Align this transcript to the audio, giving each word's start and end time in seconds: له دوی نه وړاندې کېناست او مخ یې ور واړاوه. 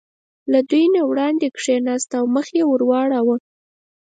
له 0.51 0.59
دوی 0.69 0.85
نه 0.95 1.01
وړاندې 1.09 1.47
کېناست 1.59 2.09
او 2.19 2.25
مخ 2.35 2.47
یې 2.57 2.63
ور 2.67 2.81
واړاوه. 2.89 3.35